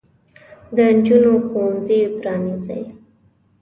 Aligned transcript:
د 0.75 0.77
نجونو 0.95 1.33
ښوونځي 1.47 1.99
پرانیزئ. 2.17 2.83